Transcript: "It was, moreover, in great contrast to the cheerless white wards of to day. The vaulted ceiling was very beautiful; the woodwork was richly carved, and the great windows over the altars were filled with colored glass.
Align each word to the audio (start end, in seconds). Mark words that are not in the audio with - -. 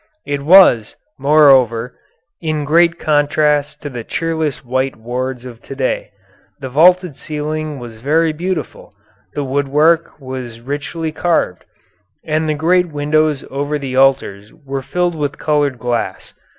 "It 0.25 0.41
was, 0.41 0.95
moreover, 1.19 1.93
in 2.41 2.65
great 2.65 2.97
contrast 2.97 3.83
to 3.83 3.89
the 3.91 4.03
cheerless 4.03 4.65
white 4.65 4.95
wards 4.95 5.45
of 5.45 5.61
to 5.61 5.75
day. 5.75 6.09
The 6.59 6.69
vaulted 6.69 7.15
ceiling 7.15 7.77
was 7.77 8.01
very 8.01 8.33
beautiful; 8.33 8.95
the 9.35 9.43
woodwork 9.43 10.19
was 10.19 10.59
richly 10.59 11.11
carved, 11.11 11.65
and 12.25 12.49
the 12.49 12.55
great 12.55 12.87
windows 12.91 13.45
over 13.51 13.77
the 13.77 13.95
altars 13.95 14.51
were 14.65 14.81
filled 14.81 15.13
with 15.13 15.37
colored 15.37 15.77
glass. 15.77 16.33